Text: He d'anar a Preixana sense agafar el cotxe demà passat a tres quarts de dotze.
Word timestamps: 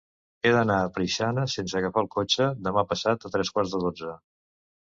He 0.47 0.51
d'anar 0.53 0.77
a 0.85 0.87
Preixana 0.95 1.43
sense 1.55 1.77
agafar 1.81 2.03
el 2.05 2.11
cotxe 2.17 2.49
demà 2.69 2.87
passat 2.95 3.29
a 3.29 3.33
tres 3.37 3.55
quarts 3.59 3.77
de 3.77 3.83
dotze. 3.85 4.19